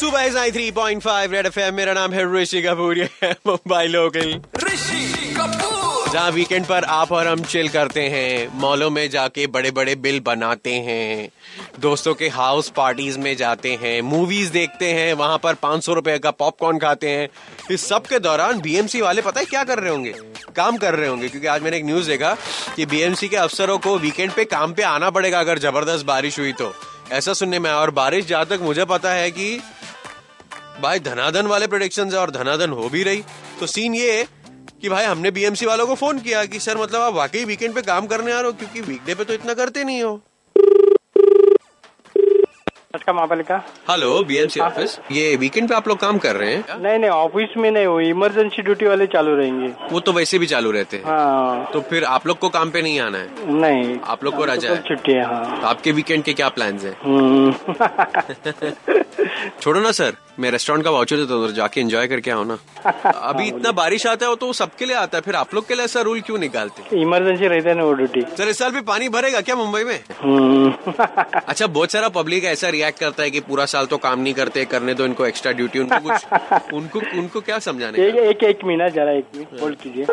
[0.00, 4.30] सुबह nine three point five red F मेरा नाम है ऋषि कपूर ये मुंबई लोकल।
[4.64, 9.70] ऋषि कपूर। जहाँ वीकेंड पर आप और हम चिल करते हैं मॉलों में जाके बड़े
[9.70, 11.28] बड़े बिल बनाते हैं
[11.80, 16.18] दोस्तों के हाउस पार्टीज़ में जाते हैं मूवीज़ देखते हैं वहाँ पर पाँच सौ रुपए
[16.18, 17.28] का पॉपकॉर्न खाते हैं।
[17.70, 20.14] इस सब के दौरान बीएमसी वाले पता है क्या कर रहे होंगे?
[20.56, 22.36] काम कर रहे होंगे क्योंकि आज मैंने एक न्यूज़ देखा
[22.76, 26.52] कि बीएमसी के अफसरों को वीकेंड पे काम पे आना पड़ेगा अगर ज़बरदस्त बारिश हुई
[26.52, 26.72] तो।
[27.12, 29.60] ऐसा सुनने में और बारिश जहाँ तक मुझे पता है कि
[30.82, 33.24] भाई, धनाधन वाले प्रोडिक्शन है और धनाधन हो भी रही।
[33.60, 34.28] तो सीन ये है
[34.80, 37.82] कि भाई, हमने बीएमसी वालों को फ़ोन किया कि, सर मतलब आप वाकई वीकेंड पे
[37.82, 38.52] काम करने आ रहे हो?
[38.52, 40.22] क्योंकि वीकडे पे तो इतना करते नहीं हो।
[42.90, 43.56] का महापालिका।
[43.90, 46.64] हेलो बीएमसी ऑफ़िस ये वीकेंड पे आप लोग काम कर रहे हैं?
[46.82, 50.46] नहीं नहीं ऑफ़िस में नहीं वो इमरजेंसी ड्यूटी वाले चालू रहेंगे। वो तो वैसे भी
[50.46, 53.28] चालू रहते हैं। हाँ। तो फिर आप लोग को काम पे नहीं आना है?
[53.60, 56.48] नहीं। आप लोग को रजा कल है। छुट्टी है हाँ। तो आपके वीकेंड के क्या
[56.58, 56.96] प्लान हैं?
[57.04, 57.52] हम्म।
[59.62, 62.58] छोड़ो ना सर मैं रेस्टोरेंट का वाउचर देता हूँ जाके एंजॉय करके आओ ना।
[63.06, 65.66] अभी इतना बारिश आता है वो तो वो सबके लिए आता है। फिर आप लोग
[65.68, 67.00] के लिए ऐसा रूल क्यों निकालते?
[67.00, 69.98] इमरजेंसी रहता है ना वो ड्यूटी सर इस साल भी पानी भरेगा क्या मुंबई में?
[70.22, 70.92] हम्म।
[71.48, 74.64] अच्छा बहुत सारा पब्लिक ऐसा रिएक्ट करता है कि पूरा साल तो काम नहीं करते
[74.74, 78.14] करने दो इनको एक्स्ट्रा ड्यूटी उनको कुछ उनको उनको क्या समझाने एक?
[78.16, 80.04] एक एक मिनट जरा एक मिनट होल्ड कीजिए।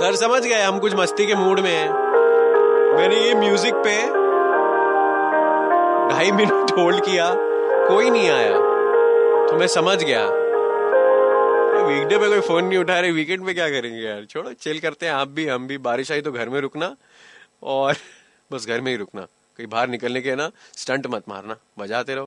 [0.00, 1.88] सर समझ गए हम कुछ मस्ती के मूड में हैं।
[2.96, 3.96] मैंने ये म्यूज़िक पे
[6.12, 7.32] ढाई मिनट होल्ड किया
[7.88, 8.52] कोई नहीं आया।
[9.50, 10.24] तो मैं समझ गया।
[11.86, 14.24] वीकडे पे कोई फ़ोन नहीं उठा रहे वीकेंड पे क्या करेंगे यार?
[14.30, 16.94] छोड़ो चिल करते हैं आप भी हम भी। बारिश आई तो घर में रुकना।
[17.62, 17.94] और
[18.52, 19.22] बस घर में ही रुकना।
[19.56, 22.26] कहीं बाहर निकलने के ना स्टंट मत मारना। बजाते रहो।